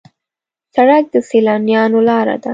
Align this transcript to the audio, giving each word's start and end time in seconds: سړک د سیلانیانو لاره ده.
سړک 0.75 1.03
د 1.13 1.15
سیلانیانو 1.29 1.99
لاره 2.09 2.35
ده. 2.43 2.49